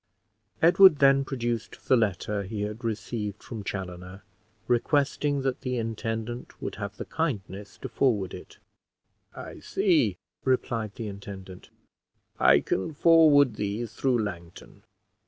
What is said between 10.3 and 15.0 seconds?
replied the intendant; "I can forward these through Langton.